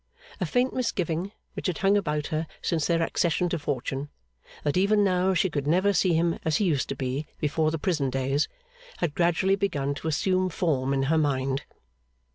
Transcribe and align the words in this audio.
A 0.39 0.47
faint 0.47 0.73
misgiving, 0.73 1.31
which 1.53 1.67
had 1.67 1.77
hung 1.77 1.95
about 1.95 2.25
her 2.33 2.47
since 2.63 2.87
their 2.87 3.03
accession 3.03 3.49
to 3.49 3.59
fortune, 3.59 4.09
that 4.63 4.75
even 4.75 5.03
now 5.03 5.35
she 5.35 5.47
could 5.47 5.67
never 5.67 5.93
see 5.93 6.13
him 6.15 6.39
as 6.43 6.57
he 6.57 6.65
used 6.65 6.89
to 6.89 6.95
be 6.95 7.27
before 7.39 7.69
the 7.69 7.77
prison 7.77 8.09
days, 8.09 8.47
had 8.97 9.13
gradually 9.13 9.55
begun 9.55 9.93
to 9.93 10.07
assume 10.07 10.49
form 10.49 10.91
in 10.91 11.03
her 11.03 11.19
mind. 11.19 11.65